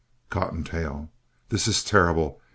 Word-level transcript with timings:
COTTONTAIL 0.31 1.11
This 1.49 1.67
is 1.67 1.83
terrible. 1.83 2.41